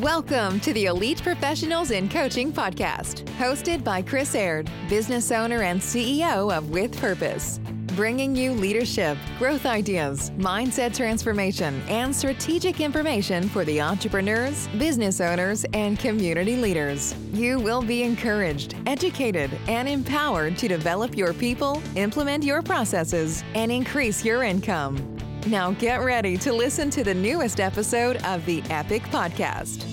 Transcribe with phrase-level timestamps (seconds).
[0.00, 5.80] Welcome to the Elite Professionals in Coaching podcast, hosted by Chris Aird, business owner and
[5.80, 7.60] CEO of With Purpose.
[7.94, 15.64] Bringing you leadership, growth ideas, mindset transformation, and strategic information for the entrepreneurs, business owners,
[15.72, 17.14] and community leaders.
[17.32, 23.72] You will be encouraged, educated, and empowered to develop your people, implement your processes, and
[23.72, 25.15] increase your income.
[25.46, 29.86] Now get ready to listen to the newest episode of the Epic Podcast.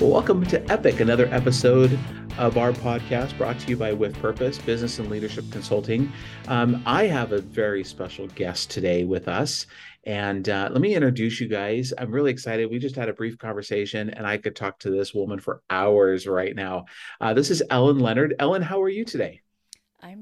[0.00, 1.96] Well, welcome to Epic, another episode
[2.36, 6.12] of our podcast brought to you by With Purpose Business and Leadership Consulting.
[6.48, 9.66] Um, I have a very special guest today with us.
[10.02, 11.92] And uh, let me introduce you guys.
[11.96, 12.68] I'm really excited.
[12.68, 16.26] We just had a brief conversation, and I could talk to this woman for hours
[16.26, 16.86] right now.
[17.20, 18.34] Uh, this is Ellen Leonard.
[18.40, 19.42] Ellen, how are you today?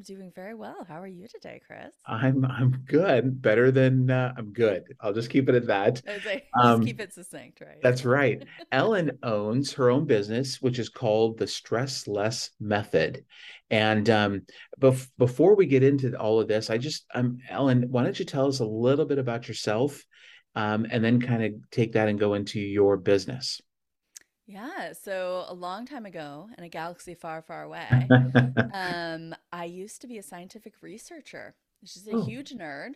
[0.02, 0.84] I'm doing very well.
[0.88, 1.95] How are you today, Chris?
[2.06, 3.41] I'm I'm good.
[3.41, 4.83] Better than uh, I'm good.
[5.01, 6.02] I'll just keep it at that.
[6.25, 7.78] Say, um, keep it succinct, right?
[7.84, 8.45] That's right.
[8.73, 13.25] Ellen owns her own business, which is called the Stress Less Method.
[13.70, 14.42] And um,
[14.81, 18.25] bef- before we get into all of this, I just, um, Ellen, why don't you
[18.25, 20.03] tell us a little bit about yourself,
[20.56, 23.61] um, and then kind of take that and go into your business.
[24.53, 28.06] Yeah, so a long time ago in a galaxy far, far away,
[28.75, 31.55] um, I used to be a scientific researcher.
[31.86, 32.22] She's a oh.
[32.22, 32.91] huge nerd.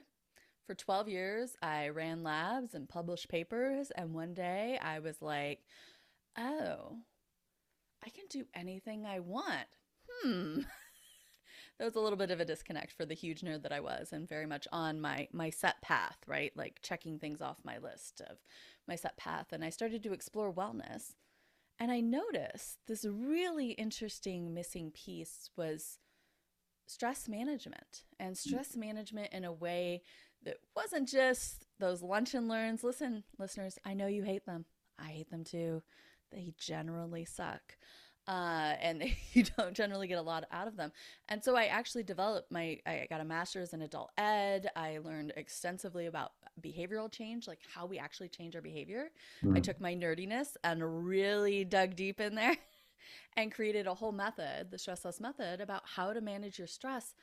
[0.67, 3.91] For 12 years, I ran labs and published papers.
[3.97, 5.61] And one day I was like,
[6.37, 6.99] oh,
[8.05, 9.67] I can do anything I want.
[10.11, 10.61] Hmm.
[11.79, 14.13] there was a little bit of a disconnect for the huge nerd that I was
[14.13, 16.53] and very much on my my set path, right?
[16.55, 18.37] Like checking things off my list of
[18.87, 21.15] my set path and I started to explore wellness
[21.79, 25.99] and I noticed this really interesting missing piece was
[26.87, 28.39] stress management and mm.
[28.39, 30.03] stress management in a way
[30.45, 32.85] that wasn't just those lunch and learns.
[32.85, 34.65] Listen, listeners, I know you hate them.
[34.99, 35.83] I hate them too.
[36.33, 37.77] They generally suck
[38.29, 40.93] uh, and you don't generally get a lot out of them.
[41.29, 44.71] And so I actually developed my, I got a master's in adult ed.
[44.77, 49.11] I learned extensively about behavioral change, like how we actually change our behavior.
[49.45, 49.57] Mm.
[49.57, 52.57] I took my nerdiness and really dug deep in there
[53.37, 57.15] and created a whole method, the stress less method, about how to manage your stress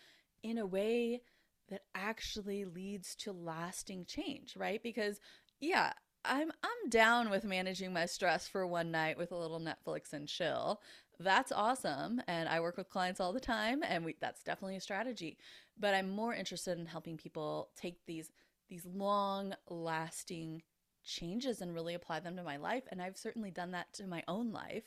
[0.44, 1.22] in a way
[1.70, 4.84] that actually leads to lasting change, right?
[4.84, 5.20] Because
[5.60, 5.94] yeah,
[6.26, 10.28] I'm I'm down with managing my stress for one night with a little Netflix and
[10.28, 10.82] chill.
[11.20, 14.82] That's awesome, and I work with clients all the time, and we, that's definitely a
[14.82, 15.38] strategy.
[15.80, 18.32] But I'm more interested in helping people take these
[18.70, 20.64] these long lasting
[21.04, 22.84] changes and really apply them to my life.
[22.90, 24.86] And I've certainly done that to my own life.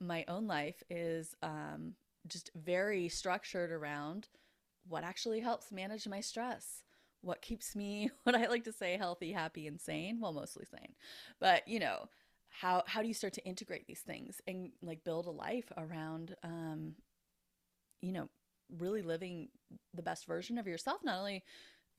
[0.00, 1.94] My own life is um,
[2.26, 4.28] just very structured around
[4.88, 6.82] what actually helps manage my stress
[7.24, 10.20] what keeps me what I like to say healthy, happy, and sane.
[10.20, 10.94] Well, mostly sane.
[11.40, 12.08] But, you know,
[12.48, 16.36] how how do you start to integrate these things and like build a life around
[16.44, 16.94] um
[18.00, 18.28] you know,
[18.78, 19.48] really living
[19.94, 21.42] the best version of yourself not only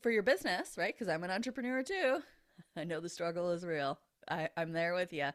[0.01, 0.93] for your business, right?
[0.93, 2.19] Because I'm an entrepreneur too.
[2.77, 3.99] I know the struggle is real.
[4.29, 5.29] I, I'm there with you.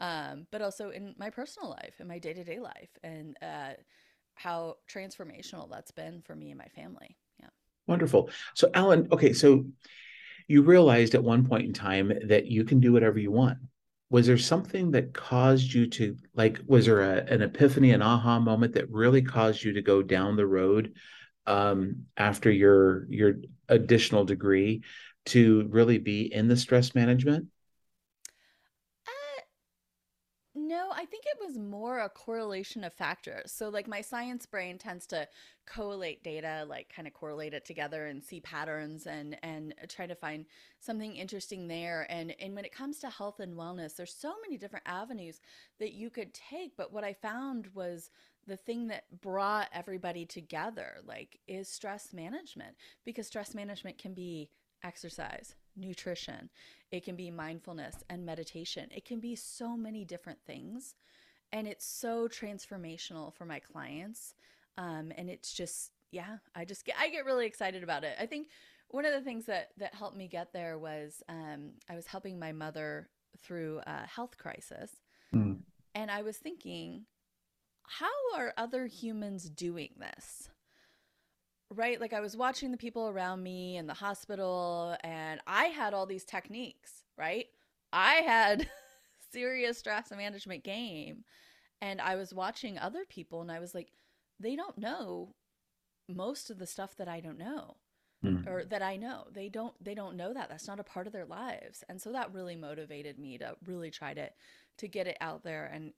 [0.00, 3.72] Um, but also in my personal life, in my day to day life, and uh,
[4.34, 7.16] how transformational that's been for me and my family.
[7.86, 8.30] Wonderful.
[8.54, 9.66] So, Ellen, okay, so
[10.48, 13.58] you realized at one point in time that you can do whatever you want.
[14.10, 18.38] Was there something that caused you to, like, was there a, an epiphany, an aha
[18.38, 20.94] moment that really caused you to go down the road
[21.46, 23.34] um, after your your
[23.68, 24.82] additional degree
[25.26, 27.46] to really be in the stress management?
[30.86, 33.50] No, I think it was more a correlation of factors.
[33.50, 35.26] So, like, my science brain tends to
[35.66, 40.06] collate data, like, kind of correlate it together and see patterns and and uh, try
[40.06, 40.46] to find
[40.78, 42.06] something interesting there.
[42.08, 45.40] And and when it comes to health and wellness, there's so many different avenues
[45.80, 46.76] that you could take.
[46.76, 48.10] But what I found was
[48.46, 54.50] the thing that brought everybody together, like, is stress management because stress management can be
[54.84, 56.50] exercise, nutrition,
[56.90, 58.88] it can be mindfulness and meditation.
[58.94, 60.94] It can be so many different things.
[61.52, 64.34] And it's so transformational for my clients.
[64.78, 68.16] Um, and it's just, yeah, I just get, I get really excited about it.
[68.20, 68.48] I think
[68.88, 72.38] one of the things that, that helped me get there was um, I was helping
[72.38, 73.08] my mother
[73.42, 74.90] through a health crisis.
[75.34, 75.58] Mm.
[75.94, 77.06] And I was thinking,
[77.82, 80.50] how are other humans doing this?
[81.76, 82.00] Right?
[82.00, 86.06] Like I was watching the people around me in the hospital and I had all
[86.06, 87.46] these techniques, right?
[87.92, 88.68] I had
[89.32, 91.24] serious stress management game
[91.80, 93.92] and I was watching other people and I was like,
[94.40, 95.34] they don't know
[96.08, 97.76] most of the stuff that I don't know.
[98.24, 98.46] mm.
[98.46, 99.26] or that I know.
[99.32, 100.48] They don't they don't know that.
[100.48, 101.84] That's not a part of their lives.
[101.88, 104.30] And so that really motivated me to really try to
[104.78, 105.92] to get it out there and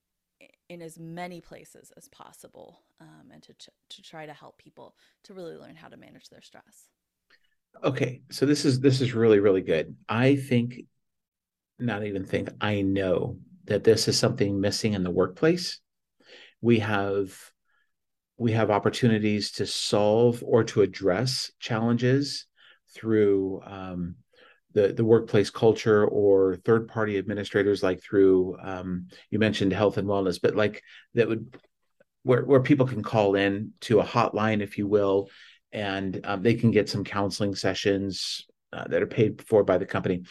[0.69, 3.55] in as many places as possible um, and to,
[3.89, 4.95] to try to help people
[5.25, 6.89] to really learn how to manage their stress.
[7.83, 9.95] Okay so this is this is really really good.
[10.09, 10.81] I think
[11.81, 13.39] not even think i know
[13.69, 15.79] that this is something missing in the workplace.
[16.61, 17.39] We have
[18.37, 22.47] we have opportunities to solve or to address challenges
[22.95, 24.15] through um,
[24.75, 30.09] the the workplace culture or third party administrators like through um, you mentioned health and
[30.09, 30.83] wellness but like
[31.15, 31.57] that would
[32.23, 35.29] where where people can call in to a hotline if you will
[35.73, 39.87] and um, they can get some counseling sessions uh, that are paid for by the
[39.87, 40.23] company.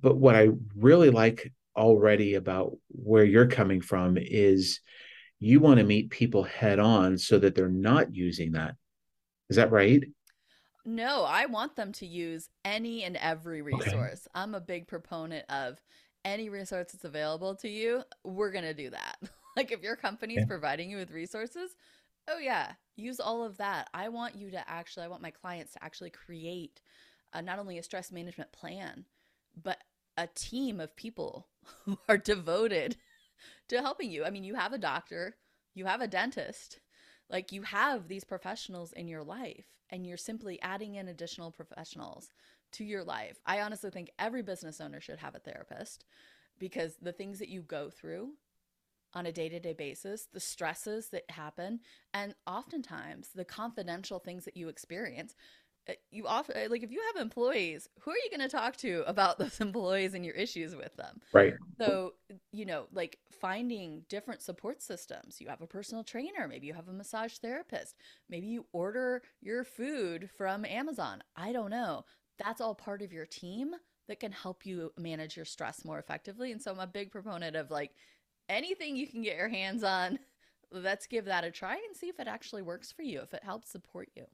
[0.00, 4.80] But what i really like already about where you're coming from is
[5.38, 8.74] you want to meet people head on so that they're not using that.
[9.48, 10.02] Is that right
[10.94, 14.26] no, I want them to use any and every resource.
[14.26, 14.30] Okay.
[14.34, 15.80] I'm a big proponent of
[16.24, 19.16] any resource that's available to you, we're going to do that.
[19.56, 21.70] like if your company is providing you with resources,
[22.28, 23.88] oh yeah, use all of that.
[23.94, 26.80] I want you to actually I want my clients to actually create
[27.32, 29.04] uh, not only a stress management plan,
[29.60, 29.78] but
[30.16, 31.48] a team of people
[31.84, 32.96] who are devoted
[33.68, 34.24] to helping you.
[34.24, 35.36] I mean, you have a doctor,
[35.74, 36.80] you have a dentist,
[37.30, 42.30] like you have these professionals in your life and you're simply adding in additional professionals
[42.72, 43.40] to your life.
[43.46, 46.04] I honestly think every business owner should have a therapist
[46.58, 48.32] because the things that you go through
[49.12, 51.80] on a day to day basis, the stresses that happen,
[52.14, 55.34] and oftentimes the confidential things that you experience
[55.88, 58.76] uh, you often uh, like if you have employees who are you going to talk
[58.76, 62.12] to about those employees and your issues with them right so
[62.60, 65.40] you know like finding different support systems.
[65.40, 67.96] You have a personal trainer maybe you have a massage therapist
[68.28, 71.22] maybe you order your food from amazon.
[71.34, 72.04] I don't know.
[72.38, 73.74] That's all part of your team
[74.08, 76.52] that can help you manage your stress more effectively.
[76.52, 77.92] And so i'm a big proponent of like
[78.50, 80.18] anything you can get your hands on
[80.72, 83.42] let's give that a try and see if it actually works for you if it
[83.42, 84.24] helps support you.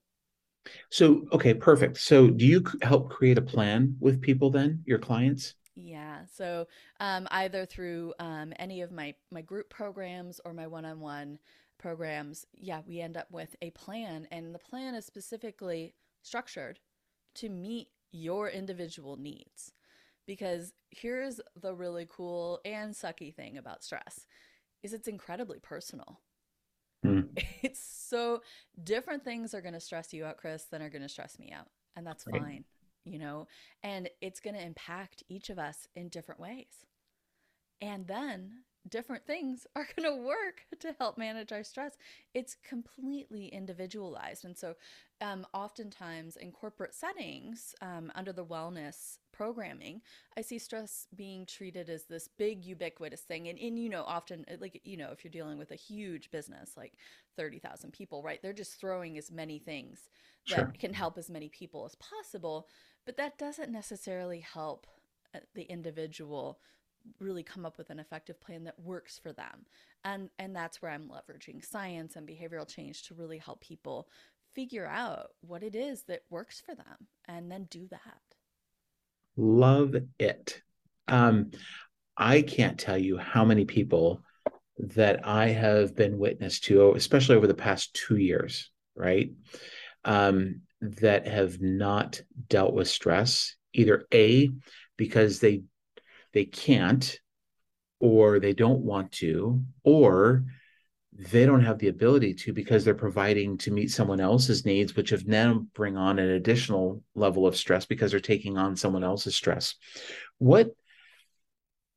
[0.90, 1.98] So, okay, perfect.
[1.98, 5.54] So, do you help create a plan with people then, your clients?
[5.76, 6.20] Yeah.
[6.34, 6.66] So,
[7.00, 11.38] um, either through um, any of my my group programs or my one-on-one
[11.78, 16.80] programs, yeah, we end up with a plan, and the plan is specifically structured
[17.36, 19.72] to meet your individual needs.
[20.26, 24.26] Because here's the really cool and sucky thing about stress
[24.82, 26.20] is it's incredibly personal.
[27.04, 27.28] Mm.
[27.62, 28.42] It's so
[28.82, 31.52] different things are going to stress you out, Chris, than are going to stress me
[31.52, 31.66] out.
[31.96, 32.40] And that's right.
[32.40, 32.64] fine,
[33.06, 33.46] you know,
[33.82, 36.84] and it's going to impact each of us in different ways.
[37.80, 38.50] And then
[38.88, 41.96] different things are going to work to help manage our stress.
[42.34, 44.44] It's completely individualized.
[44.44, 44.74] And so,
[45.20, 50.00] um, oftentimes in corporate settings, um, under the wellness programming,
[50.36, 53.48] I see stress being treated as this big ubiquitous thing.
[53.48, 56.30] And, and you know, often, uh, like, you know, if you're dealing with a huge
[56.30, 56.94] business like
[57.36, 60.08] 30,000 people, right, they're just throwing as many things
[60.48, 60.72] that sure.
[60.78, 62.68] can help as many people as possible.
[63.04, 64.86] But that doesn't necessarily help
[65.34, 66.58] uh, the individual
[67.20, 69.66] really come up with an effective plan that works for them.
[70.04, 74.08] And and that's where I'm leveraging science and behavioral change to really help people
[74.54, 78.35] figure out what it is that works for them and then do that.
[79.36, 80.62] Love it.
[81.08, 81.50] Um,
[82.16, 84.22] I can't tell you how many people
[84.78, 89.30] that I have been witness to, especially over the past two years, right?
[90.04, 94.50] Um, that have not dealt with stress, either A,
[94.96, 95.62] because they
[96.32, 97.18] they can't
[97.98, 100.44] or they don't want to or
[101.18, 105.10] they don't have the ability to because they're providing to meet someone else's needs which
[105.10, 109.34] have now bring on an additional level of stress because they're taking on someone else's
[109.34, 109.74] stress.
[110.38, 110.70] What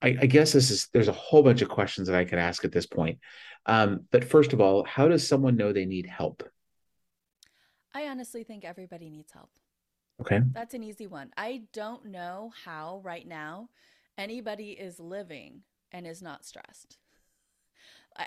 [0.01, 2.63] I, I guess this is there's a whole bunch of questions that i could ask
[2.63, 3.19] at this point.
[3.65, 6.43] Um, but first of all how does someone know they need help?
[7.93, 9.49] I honestly think everybody needs help.
[10.21, 10.41] Okay.
[10.53, 11.31] That's an easy one.
[11.35, 13.69] I don't know how right now
[14.17, 15.61] anybody is living
[15.91, 16.97] and is not stressed.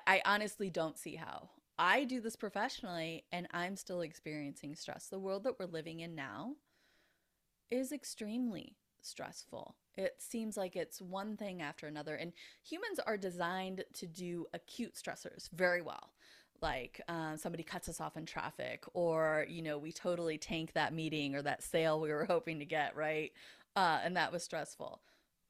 [0.06, 1.50] I, honestly don't see how.
[1.78, 5.08] I do this professionally and I'm still experiencing stress.
[5.08, 6.54] The world that we're living in now
[7.70, 9.74] is extremely stressful.
[9.96, 12.14] It seems like it's one thing after another.
[12.14, 12.32] And
[12.62, 16.12] humans are designed to do acute stressors very well.
[16.60, 20.94] Like uh, somebody cuts us off in traffic, or, you know, we totally tank that
[20.94, 23.32] meeting or that sale we were hoping to get, right?
[23.74, 25.00] Uh, and that was stressful.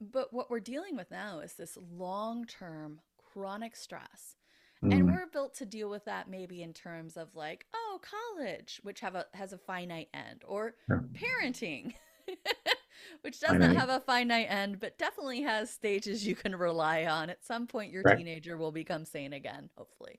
[0.00, 3.00] But what we're dealing with now is this long term
[3.32, 4.36] chronic stress.
[4.84, 4.92] Mm.
[4.92, 9.00] And we're built to deal with that maybe in terms of like, oh, college, which
[9.00, 10.74] have a has a finite end, or
[11.14, 11.94] parenting,
[13.22, 13.70] which does Finite.
[13.74, 17.30] not have a finite end, but definitely has stages you can rely on.
[17.30, 18.16] At some point, your Right.
[18.18, 20.18] teenager will become sane again, hopefully.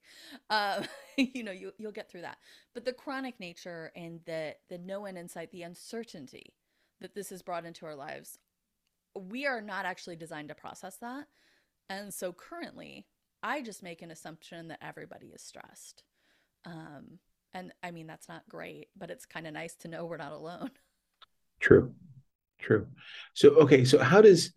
[0.50, 0.86] Um,
[1.18, 2.38] you know, you you'll get through that.
[2.74, 6.54] But the chronic nature and the the no end in sight, the uncertainty
[7.02, 8.40] that this has brought into our lives,
[9.20, 11.28] we are not actually designed to process that.
[11.90, 13.06] And so currently,
[13.42, 16.04] I just make an assumption that everybody is stressed.
[16.66, 17.20] Um,
[17.54, 20.32] and I mean, that's not great, but it's kind of nice to know we're not
[20.32, 20.72] alone.
[21.60, 21.94] True.
[22.60, 22.88] True.
[23.34, 24.54] So okay, so how does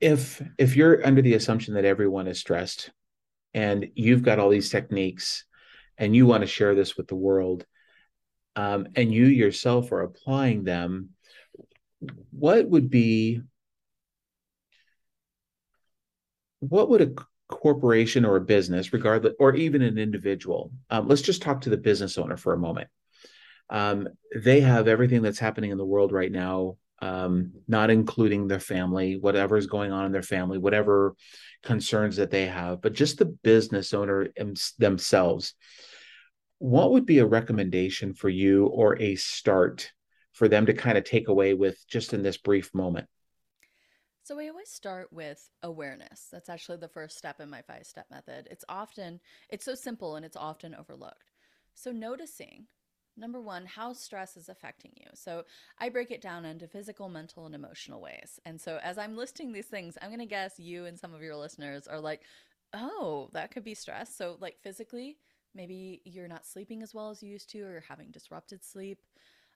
[0.00, 2.90] if if you're under the assumption that everyone is stressed
[3.54, 5.44] and you've got all these techniques
[5.96, 7.64] and you want to share this with the world
[8.56, 11.10] um, and you yourself are applying them
[12.30, 13.40] what would be
[16.68, 17.14] what would a
[17.48, 21.76] corporation or a business regardless or even an individual um, let's just talk to the
[21.76, 22.88] business owner for a moment.
[23.70, 28.60] Um, they have everything that's happening in the world right now um, not including their
[28.60, 31.14] family whatever is going on in their family whatever
[31.62, 34.28] concerns that they have but just the business owner
[34.78, 35.54] themselves.
[36.58, 39.92] What would be a recommendation for you or a start
[40.32, 43.06] for them to kind of take away with just in this brief moment
[44.24, 46.28] So we always start with awareness.
[46.32, 48.48] That's actually the first step in my five step method.
[48.50, 51.30] It's often, it's so simple and it's often overlooked.
[51.74, 52.64] So noticing,
[53.18, 55.08] number one, how stress is affecting you.
[55.12, 55.44] So
[55.78, 58.40] I break it down into physical, mental, and emotional ways.
[58.46, 61.20] And so as I'm listing these things, I'm going to guess you and some of
[61.20, 62.22] your listeners are like,
[62.72, 64.16] oh, that could be stress.
[64.16, 65.18] So, like physically,
[65.54, 69.00] maybe you're not sleeping as well as you used to, or you're having disrupted sleep.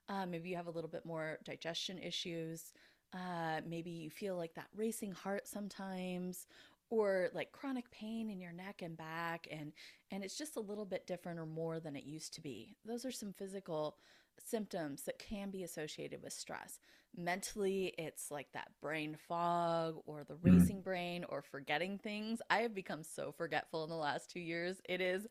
[0.07, 2.71] Uh, maybe you have a little bit more digestion issues.
[3.13, 6.47] Uh, maybe you feel like that racing heart sometimes,
[6.89, 9.73] or like chronic pain in your neck and back, and
[10.11, 12.75] and it's just a little bit different or more than it used to be.
[12.85, 13.97] Those are some physical
[14.43, 16.79] symptoms that can be associated with stress.
[17.15, 20.45] Mentally, it's like that brain fog or the Mm.
[20.45, 22.41] racing brain or forgetting things.
[22.49, 24.81] I have become so forgetful in the last two years.
[24.87, 25.27] It is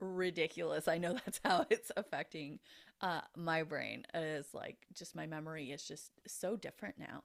[0.00, 0.88] ridiculous.
[0.88, 2.58] I know that's how it's affecting
[3.00, 4.04] uh, my brain.
[4.14, 7.24] It is like just my memory is just so different now.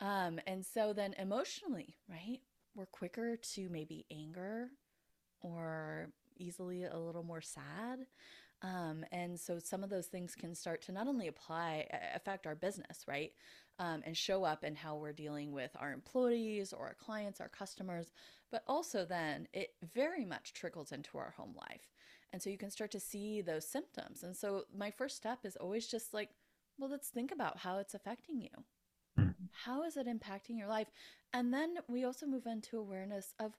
[0.00, 2.40] Um, and so then emotionally, right?
[2.74, 4.68] We're quicker to maybe anger
[5.42, 6.08] or
[6.38, 8.06] easily a little more sad.
[8.62, 12.54] Um, and so some of those things can start to not only apply, affect our
[12.54, 13.32] business, right?
[13.78, 17.48] Um, and show up in how we're dealing with our employees or our clients, our
[17.48, 18.12] customers,
[18.50, 21.89] but also then it very much trickles into our home life.
[22.32, 24.22] And so you can start to see those symptoms.
[24.22, 26.30] And so my first step is always just like,
[26.78, 28.64] well, let's think about how it's affecting you.
[29.18, 29.48] Mhm.
[29.52, 30.88] How is it impacting your life?
[31.32, 33.56] And then we also move into awareness of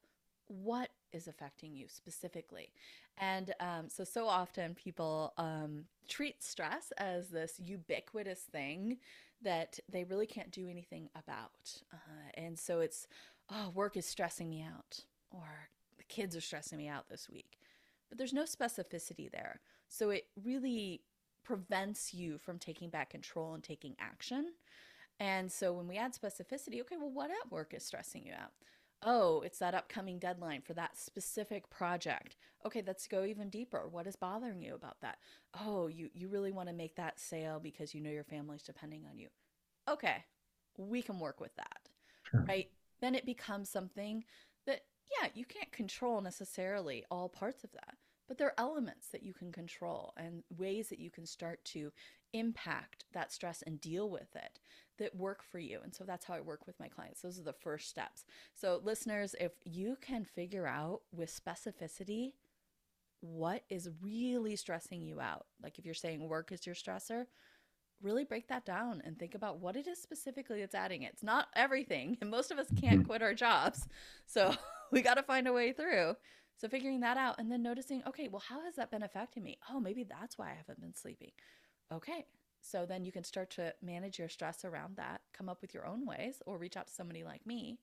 [0.47, 2.73] what is affecting you specifically.
[3.17, 8.97] And um, so, so often people um, treat stress as this ubiquitous thing
[9.41, 11.81] that they really can't do anything about.
[11.93, 13.07] Uh, and so it's,
[13.49, 15.01] oh, work is stressing me out,
[15.31, 17.60] or the kids are stressing me out this week.
[18.11, 19.61] But there's no specificity there.
[19.89, 21.03] So it really
[21.43, 24.53] prevents you from taking back control and taking action.
[25.19, 28.51] And so when we add specificity, okay, well, what at work is stressing you out?
[29.03, 32.35] Oh, it's that upcoming deadline for that specific project.
[32.65, 33.87] Okay, let's go even deeper.
[33.87, 35.19] What is bothering you about that?
[35.59, 39.05] Oh, you, you really want to make that sale because you know your family's depending
[39.09, 39.29] on you.
[39.87, 40.25] Okay,
[40.77, 41.89] we can work with that,
[42.23, 42.47] Sure.
[42.47, 42.69] right?
[43.01, 44.23] Then it becomes something
[44.65, 44.81] that,
[45.21, 47.97] yeah, you can't control necessarily all parts of that,
[48.31, 51.91] but there are elements that you can control and ways that you can start to
[52.31, 54.61] impact that stress and deal with it
[54.99, 55.81] that work for you.
[55.83, 57.21] And so that's how I work with my clients.
[57.21, 58.23] Those are the first steps.
[58.55, 62.33] So, listeners, if you can figure out with specificity
[63.21, 67.25] what is really stressing you out, like if you're saying work is your stressor,
[68.01, 71.11] really break that down and think about what it is specifically that's adding it.
[71.13, 73.05] It's not everything, and most of us can't Mhm.
[73.05, 73.87] quit our jobs.
[74.25, 74.55] So,
[74.91, 76.15] we got to find a way through.
[76.61, 79.57] So, figuring that out and then noticing, okay, well, how has that been affecting me?
[79.71, 81.31] Oh, maybe that's why I haven't been sleeping.
[81.91, 82.27] Okay.
[82.61, 85.87] So then you can start to manage your stress around that, come up with your
[85.87, 87.79] own ways, or reach out to somebody like me.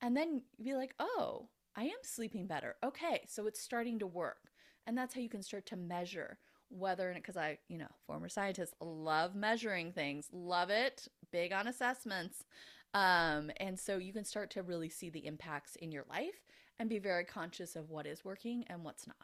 [0.00, 2.76] And then be like, oh, I am sleeping better.
[2.82, 3.20] Okay.
[3.28, 4.50] So it's starting to work.
[4.86, 6.38] And that's how you can start to measure
[6.70, 12.44] whether, because I, you know, former scientist, love measuring things, love it, big on assessments.
[12.94, 16.46] Um, and so you can start to really see the impacts in your life
[16.78, 19.16] and be very conscious of what is working and what's not.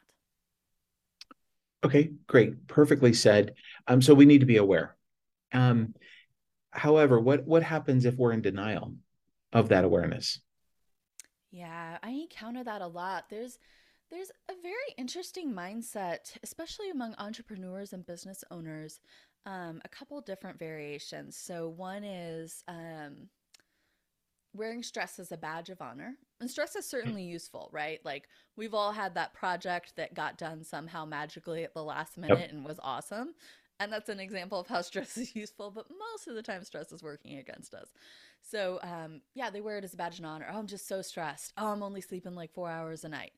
[1.83, 2.67] Okay, great.
[2.67, 3.55] Perfectly said.
[3.87, 4.95] Um, so we need to be aware.
[5.51, 5.93] Um,
[6.71, 8.95] however, what what happens if we're in denial
[9.53, 10.39] of that awareness?
[11.51, 13.25] Yeah, I encounter that a lot.
[13.29, 13.59] There's
[14.11, 18.99] There's a very interesting mindset, especially among entrepreneurs and business owners.
[19.45, 21.37] Um, a couple different variations.
[21.37, 23.29] So, one is um,
[24.53, 26.15] wearing stress as a badge of honor.
[26.39, 27.99] And stress is certainly useful, right?
[28.03, 32.39] Like, we've all had that project that got done somehow magically at the last minute
[32.39, 32.51] yep.
[32.51, 33.33] and was awesome.
[33.79, 36.91] And that's an example of how stress is useful, but most of the time, stress
[36.91, 37.89] is working against us.
[38.41, 40.47] So, um, yeah, they wear it as a badge of honor.
[40.51, 41.53] Oh, I'm just so stressed.
[41.57, 43.33] Oh, I'm only sleeping like four hours a night.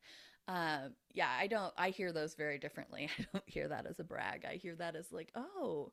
[0.47, 3.09] Uh, yeah, I don't, I hear those very differently.
[3.19, 4.45] I don't hear that as a brag.
[4.49, 5.91] I hear that as like, oh,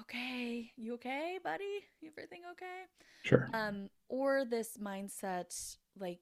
[0.00, 1.84] okay, you okay, buddy?
[2.06, 2.84] Everything okay?
[3.24, 3.48] Sure.
[3.52, 6.20] Um, or this mindset, like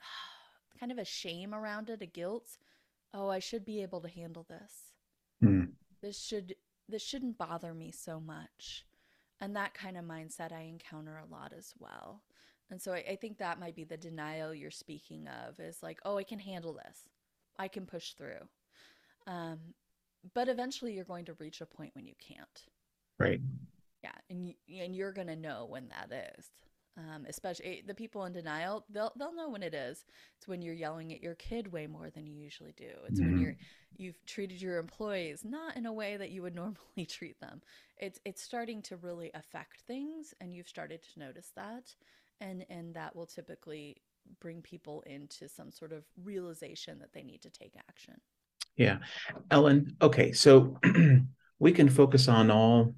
[0.80, 2.58] kind of a shame around it, a guilt.
[3.14, 4.72] Oh, I should be able to handle this.
[5.42, 5.72] Mm.
[6.02, 6.54] This should,
[6.88, 8.84] this shouldn't bother me so much.
[9.40, 12.22] And that kind of mindset I encounter a lot as well.
[12.70, 16.00] And so I, I, think that might be the denial you're speaking of is like,
[16.04, 17.08] oh, I can handle this.
[17.58, 18.46] I can push through.
[19.26, 19.58] Um,
[20.34, 22.66] but eventually you're going to reach a point when you can't.
[23.18, 23.40] Right.
[24.02, 24.12] Yeah.
[24.30, 26.46] And, and you're going to know when that is.
[26.96, 30.04] Um, especially eh, the people in denial, they'll, they'll know when it is.
[30.36, 32.90] It's when you're yelling at your kid way more than you usually do.
[33.06, 33.30] It's mm-hmm.
[33.30, 33.56] when you're,
[33.96, 37.62] you've treated your employees not in a way that you would normally treat them.
[37.98, 41.94] It's, it's starting to really affect things and you've started to notice that
[42.40, 43.96] and and that will typically
[44.40, 48.14] bring people into some sort of realization that they need to take action
[48.76, 48.98] yeah
[49.50, 50.76] ellen okay so
[51.58, 52.94] we can focus on all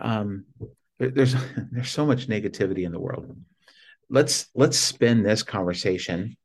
[0.00, 0.44] um,
[0.98, 1.34] there's
[1.70, 3.36] there's so much negativity in the world.
[4.08, 6.36] Let's let's spin this conversation.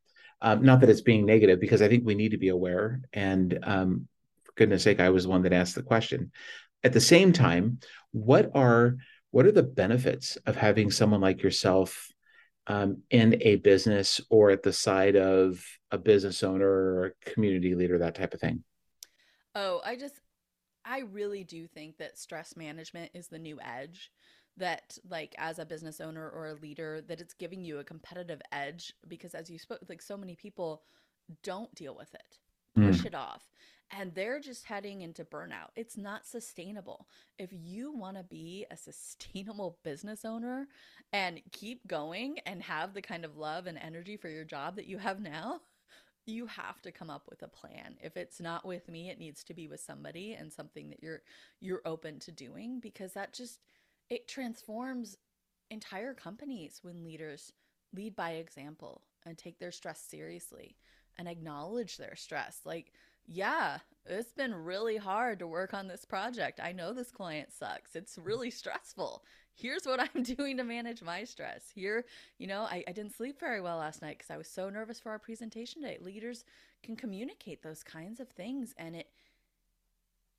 [0.42, 3.02] Um, not that it's being negative because i think we need to be aware.
[3.12, 4.08] And um,
[4.44, 6.32] for goodness sake i was the one that asked the question.
[6.84, 7.80] At the same time
[8.12, 8.98] what are
[9.32, 12.12] what are the benefits of having someone like yourself
[12.68, 17.76] um, in a business or at the side of a business owner or a community
[17.76, 18.64] leader, that type of thing?
[19.56, 20.20] Oh, I just,
[20.88, 24.12] I really do think that stress management is the new edge.
[24.60, 28.42] That, like, as a business owner or a leader, that it's giving you a competitive
[28.52, 30.82] edge because, as you spoke, like, so many people
[31.44, 32.40] don't deal with it,
[32.76, 33.06] push mm.
[33.06, 33.48] it off
[33.92, 35.70] and they're just heading into burnout.
[35.76, 37.08] It's not sustainable.
[37.38, 40.68] If you want to be a sustainable business owner
[41.14, 44.88] and keep going and have the kind of love and energy for your job that
[44.88, 45.62] you have now,
[46.28, 47.96] you have to come up with a plan.
[48.02, 51.22] If it's not with me, it needs to be with somebody and something that you're
[51.60, 53.60] you're open to doing because that just
[54.10, 55.18] it transforms
[55.70, 57.52] entire companies when leaders
[57.94, 60.76] lead by example and take their stress seriously
[61.18, 62.62] and acknowledge their stress.
[62.66, 62.92] Like
[63.28, 66.60] yeah, it's been really hard to work on this project.
[66.62, 67.96] I know this client sucks.
[67.96, 68.28] It's mm-hmm.
[68.28, 69.24] really stressful.
[69.54, 71.70] Here's what I'm doing to manage my stress.
[71.74, 72.06] Here,
[72.38, 75.00] you know, I, I didn't sleep very well last night because I was so nervous
[75.00, 75.98] for our presentation today.
[76.00, 76.46] Leaders
[76.84, 79.08] can communicate those kinds of things and it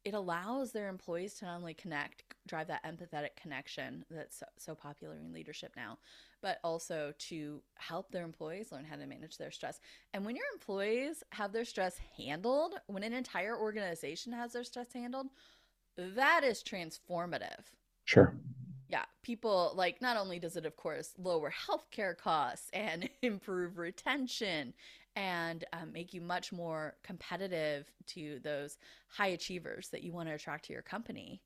[0.05, 4.75] it allows their employees to not only connect, drive that empathetic connection that's so, so,
[4.75, 5.99] popular in leadership now,
[6.41, 9.81] but also to help their employees learn how to manage their stress.
[10.15, 14.93] And when your employees have their stress handled, when an entire organization has their stress
[14.93, 15.29] handled,
[15.97, 17.65] that is transformative.
[18.05, 18.35] Sure.
[18.89, 24.73] Yeah, people like not only does it, of course, lower healthcare costs and improve retention
[25.19, 28.79] and um, make you much more competitive to those
[29.09, 31.43] high achievers that you want to attract to your company.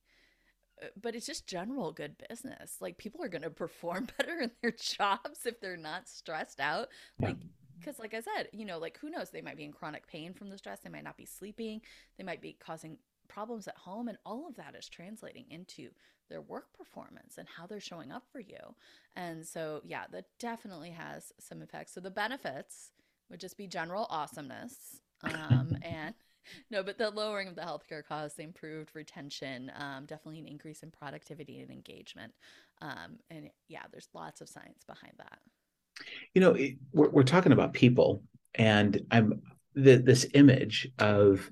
[0.83, 2.77] Uh, but it's just general good business.
[2.83, 6.89] Like people are going to perform better in their jobs if they're not stressed out.
[7.19, 7.39] Like
[7.79, 9.31] because like i said you know like who knows?
[9.31, 10.81] They might be in chronic pain from the stress.
[10.81, 11.81] They might not be sleeping.
[12.19, 14.09] They might be causing problems at home.
[14.09, 15.89] And all of that is translating into
[16.29, 18.75] their work performance and how they're showing up for you.
[19.17, 21.95] And so yeah that definitely has some effects.
[21.95, 22.91] So the benefits
[23.33, 25.01] would just be general awesomeness.
[25.25, 26.15] Um, and
[26.71, 30.85] no, but the lowering of the healthcare costs, the improved retention, um, definitely an increase
[30.85, 32.33] in productivity and engagement.
[32.81, 35.39] Um, and yeah, there's lots of science behind that.
[36.35, 36.57] You know,
[36.93, 38.23] we're, we're talking about people,
[38.55, 39.43] and I'm
[39.75, 41.51] the, this image of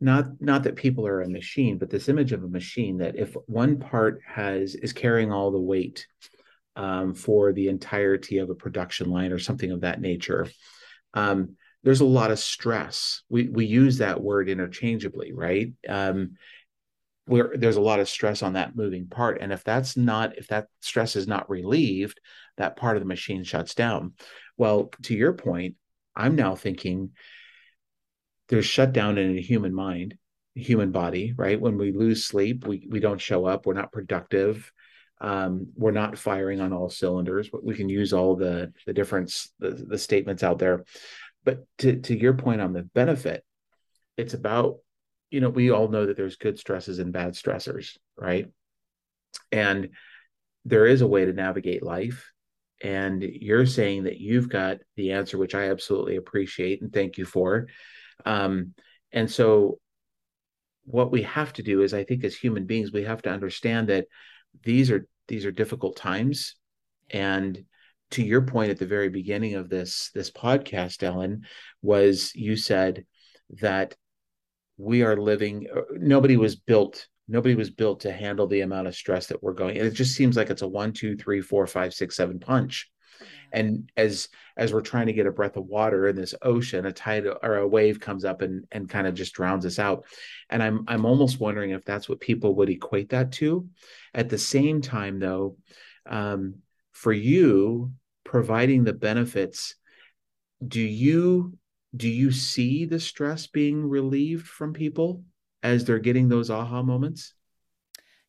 [0.00, 3.34] not not that people are a machine, but this image of a machine that if
[3.46, 6.06] one part has is carrying all the weight
[6.78, 10.46] um, for the entirety of a production line or something of that nature.
[11.12, 13.22] Um, there's a lot of stress.
[13.28, 15.72] We we use that word interchangeably, right?
[15.88, 16.36] Um,
[17.26, 20.46] where there's a lot of stress on that moving part, and if that's not if
[20.48, 22.20] that stress is not relieved,
[22.56, 24.14] that part of the machine shuts down.
[24.56, 25.74] Well, to your point,
[26.14, 27.10] I'm now thinking
[28.48, 30.14] there's shutdown in a human mind,
[30.54, 31.60] human body, right?
[31.60, 34.72] When we lose sleep, we we don't show up, we're not productive
[35.20, 39.70] um, we're not firing on all cylinders we can use all the the different the,
[39.70, 40.84] the statements out there.
[41.44, 43.44] But to to your point on the benefit
[44.16, 44.78] it's about
[45.30, 48.48] you know we all know that there's good stresses and bad stressors right?
[49.52, 49.90] And
[50.64, 52.30] there is a way to navigate life.
[52.82, 57.24] And you're saying that you've got the answer which i absolutely appreciate and thank you
[57.24, 57.66] for.
[58.24, 58.74] Um,
[59.12, 59.78] and so
[60.84, 63.88] what we have to do is i think as human beings we have to understand
[63.88, 64.06] that
[64.64, 66.56] these are these are difficult times.
[67.10, 67.64] And
[68.10, 71.42] to your point at the very beginning of this this podcast ellen
[71.82, 73.04] was you said
[73.60, 73.94] that
[74.76, 78.94] we are living uh, nobody was built nobody was built to handle the amount of
[78.94, 81.92] stress that we're going it just seems like it's a one two three four five
[81.92, 82.90] six seven punch
[83.52, 86.92] and as as we're trying to get a breath of water in this ocean a
[86.92, 90.04] tide or a wave comes up and and kind of just drowns us out.
[90.50, 93.68] And i'm i'm almost wondering if that's what people would equate that to.
[94.14, 95.56] At the same time though
[96.06, 96.56] um,
[96.92, 97.92] for you
[98.24, 99.74] providing the benefits
[100.66, 101.56] do you
[101.96, 105.22] do you see the stress being relieved from people
[105.62, 107.34] as they're getting those aha moments?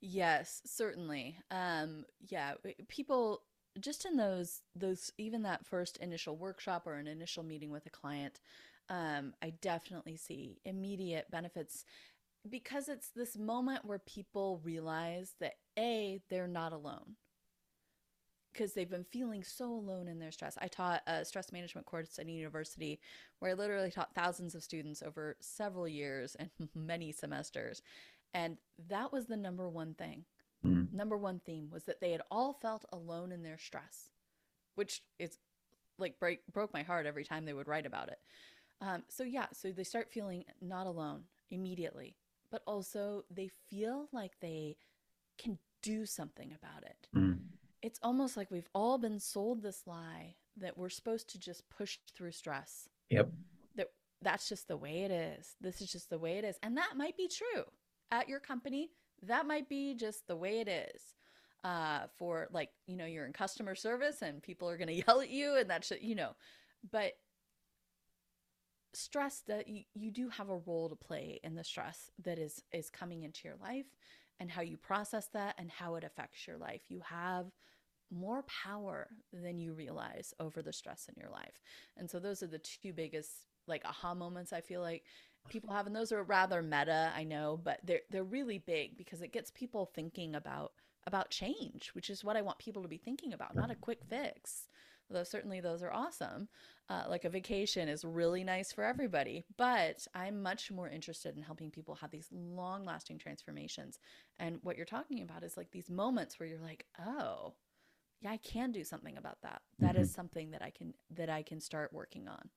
[0.02, 1.38] Yes certainly.
[1.52, 2.54] Um yeah
[2.88, 3.42] people
[3.80, 7.90] just in those those even that first initial workshop or an initial meeting with a
[7.90, 8.40] client
[8.90, 11.86] um i definitely see immediate benefits
[12.50, 17.16] because it's this moment where people realize that a they're not alone
[18.52, 20.58] because they've been feeling so alone in their stress.
[20.60, 23.00] I taught a stress management course at a university
[23.40, 27.82] where I literally taught thousands of students over several years and many semesters.
[28.34, 28.58] And
[28.90, 30.26] that was the number one thing.
[30.66, 30.92] Mm.
[30.94, 34.10] Number one theme was that they had all felt alone in their stress,
[34.76, 35.38] which is
[35.98, 38.20] like break, broke my heart every time they would write about it.
[38.82, 42.16] Um, so, yeah, so they start feeling not alone immediately,
[42.52, 44.78] but also they feel like they
[45.38, 47.08] can do something about it.
[47.16, 47.40] Mm
[47.82, 51.98] it's almost like we've all been sold this lie that we're supposed to just push
[52.16, 52.90] through stress.
[53.10, 53.32] Yep.
[53.76, 53.88] That
[54.22, 55.56] that's just the way it is.
[55.62, 56.58] This is just the way it is.
[56.62, 57.64] And that might be true
[58.12, 58.90] at your company.
[59.24, 61.02] That might be just the way it is.
[61.62, 65.20] Uh, for like, you know, you're in customer service and people are going to yell
[65.20, 66.32] at you and that that's, you know,
[66.90, 67.14] but
[68.94, 72.64] stress that you, you do have a role to play in the stress that is
[72.72, 73.86] is coming into your life
[74.40, 76.82] and how you process that and how it affects your life.
[76.88, 77.48] You have
[78.12, 81.62] more power than you realize over the stress in your life.
[81.98, 83.32] And so those are the two biggest
[83.68, 85.04] like aha moments I feel like
[85.48, 89.22] people have and those are rather meta, I know, but they're they're really big because
[89.22, 90.74] it gets people thinking about
[91.08, 94.04] about change, which is what I want people to be thinking about, not a quick
[94.08, 94.68] fix.
[95.12, 96.50] Though certainly those are awesome.
[96.88, 101.42] Uh, like a vacation is really nice for everybody, but I'm much more interested in
[101.42, 103.98] helping people have these long lasting transformations.
[104.38, 107.54] And what you're talking about is like these moments where you're like, oh,
[108.22, 109.62] yeah, I can do something about that.
[109.80, 110.02] That mm-hmm.
[110.02, 112.50] is something that I can that I can start working on.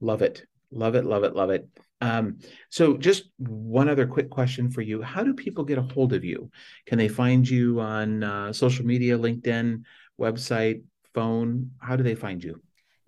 [0.00, 0.46] Love it.
[0.72, 1.68] Love it, love it, love it.
[2.00, 2.38] Um,
[2.70, 6.24] so, just one other quick question for you: How do people get a hold of
[6.24, 6.50] you?
[6.86, 9.82] Can they find you on uh, social media, LinkedIn,
[10.18, 11.70] website, phone?
[11.78, 12.60] How do they find you?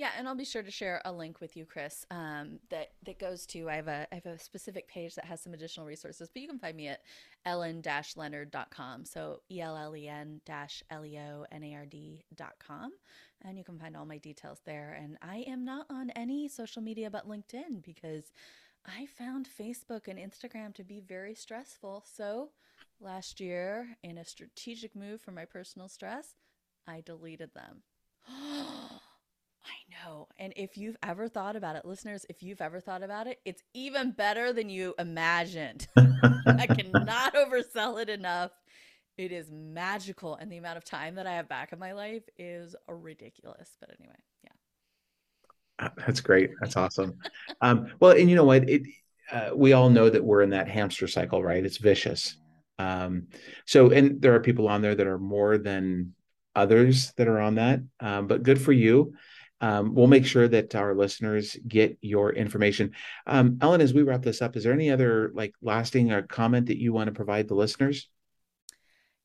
[0.02, 2.04] Yeah, and I'll be sure to share a link with you, Chris.
[2.10, 5.40] Um, that that goes to I have a I have a specific page that has
[5.40, 7.02] some additional resources, but you can find me at
[7.44, 9.04] ellen-leonard.com.
[9.04, 12.90] So e l l e n dash l e o n a r d.com,
[13.44, 14.98] and you can find all my details there.
[15.00, 18.32] And I am not on any social media but LinkedIn because
[18.86, 22.04] I found Facebook and Instagram to be very stressful.
[22.12, 22.50] So
[23.00, 26.34] last year, in a strategic move for my personal stress,
[26.86, 27.82] I deleted them.
[28.28, 30.28] I know.
[30.38, 33.62] And if you've ever thought about it, listeners, if you've ever thought about it, it's
[33.74, 35.86] even better than you imagined.
[35.96, 38.50] I cannot oversell it enough.
[39.18, 40.36] It is magical.
[40.36, 43.70] And the amount of time that I have back in my life is ridiculous.
[43.80, 45.86] But anyway, yeah.
[45.86, 46.50] Uh, that's great.
[46.60, 47.18] That's awesome.
[47.60, 48.68] um, well, and you know what?
[48.68, 48.82] It,
[49.30, 51.64] uh, we all know that we're in that hamster cycle, right?
[51.64, 52.36] It's vicious.
[52.78, 53.28] Um,
[53.66, 56.14] so, and there are people on there that are more than
[56.54, 57.80] others that are on that.
[58.00, 59.14] Um, but good for you
[59.62, 62.90] um, we'll make sure that our listeners get your information.
[63.28, 66.22] Um, Ellen, as we wrap this up, is there any other like lasting or uh,
[66.22, 68.08] comment that you want to provide the listeners?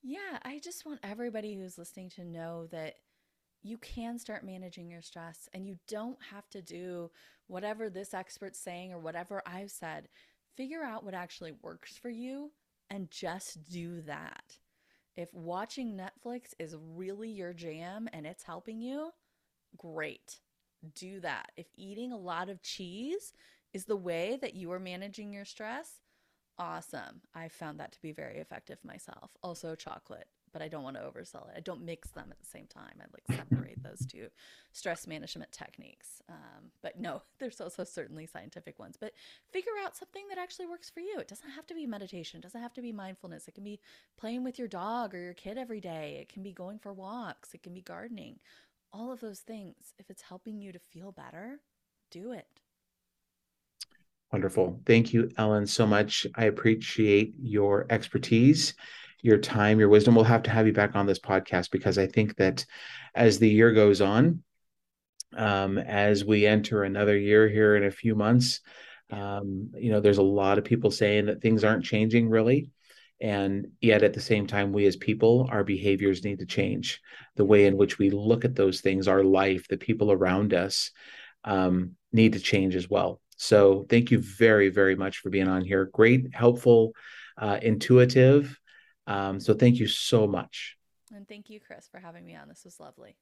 [0.03, 2.95] Yeah, I just want everybody who's listening to know that
[3.63, 7.12] you can start managing your stress and you don't have to do
[7.47, 10.07] whatever this expert's saying or whatever I've said.
[10.55, 12.51] Figure out what actually works for you
[12.89, 14.57] and just do that.
[15.15, 19.10] If watching Netflix is really your jam and it's helping you,
[19.77, 20.39] great.
[20.93, 21.51] Do that.
[21.57, 23.33] If eating a lot of cheese
[23.73, 25.99] is the way that you are managing your stress,
[26.59, 27.21] awesome.
[27.35, 29.31] I found that to be very effective myself.
[29.43, 30.27] Also, chocolate.
[30.53, 31.53] but I don't want to oversell it.
[31.55, 32.93] I don't mix them at the same time.
[32.99, 34.27] I like separate those two
[34.71, 36.21] stress management techniques.
[36.29, 38.97] Um, but no, there's also certainly scientific ones.
[38.99, 39.13] But
[39.51, 41.19] figure out something that actually works for you.
[41.19, 42.39] It doesn't have to be meditation.
[42.39, 43.47] It doesn't have to be mindfulness.
[43.47, 43.79] It can be
[44.17, 46.17] playing with your dog or your kid every day.
[46.21, 47.53] It can be going for walks.
[47.53, 48.39] It can be gardening.
[48.93, 49.93] All of those things.
[49.99, 51.59] If it's helping you to feel better,
[52.09, 52.47] do it.
[54.31, 54.81] Wonderful.
[54.85, 56.27] Thank you, Ellen, so much.
[56.35, 58.73] I appreciate your expertise,
[59.21, 60.15] your time, your wisdom.
[60.15, 62.65] We'll have to have you back on this podcast because I think that
[63.15, 64.43] as the year goes on,
[65.35, 68.59] um, as we enter another year here in a few months,
[69.11, 72.69] um, you know, there's a lot of people saying that things aren't changing really.
[73.19, 77.01] And yet, at the same time, we as people, our behaviors need to change.
[77.35, 80.91] The way in which we look at those things, our life, the people around us
[81.43, 83.19] um, need to change as well.
[83.38, 85.89] So thank you very, very much for being on here.
[85.93, 86.93] Great, helpful,
[87.38, 88.60] uh, intuitive.
[89.06, 90.76] Um, so thank you so much.
[91.13, 92.50] And thank you, Chris, for having me on.
[92.50, 93.15] This was lovely.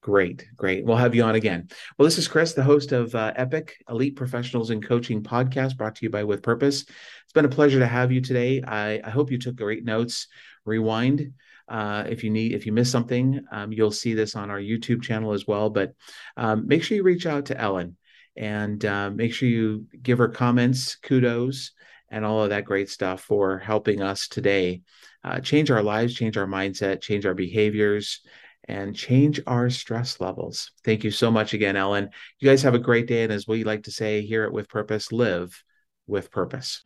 [0.00, 0.84] Great, great.
[0.84, 1.68] We'll have you on again.
[1.98, 5.96] Well, this is Chris, the host of uh, Epic Elite Professionals in Coaching podcast, brought
[5.96, 6.82] to you by With Purpose.
[6.82, 8.62] It's been a pleasure to have you today.
[8.62, 10.28] I, I hope you took great notes.
[10.64, 11.32] Rewind
[11.68, 15.02] uh, if you need, if you miss something, um, you'll see this on our YouTube
[15.02, 15.68] channel as well.
[15.68, 15.94] But
[16.36, 17.96] um, make sure you reach out to Ellen
[18.38, 21.72] and uh, make sure you give her comments, kudos,
[22.08, 24.80] and all of that great stuff for helping us today
[25.24, 28.20] uh, change our lives, change our mindset, change our behaviors,
[28.68, 30.70] and change our stress levels.
[30.84, 32.10] Thank you so much again, Ellen.
[32.38, 33.24] You guys have a great day.
[33.24, 35.62] And as we like to say here at With Purpose, live
[36.06, 36.84] with purpose.